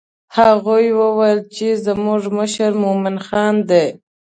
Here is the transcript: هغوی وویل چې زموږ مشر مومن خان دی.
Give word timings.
هغوی 0.37 0.87
وویل 1.01 1.39
چې 1.55 1.67
زموږ 1.85 2.21
مشر 2.39 2.71
مومن 2.83 3.17
خان 3.25 3.55
دی. 3.69 3.85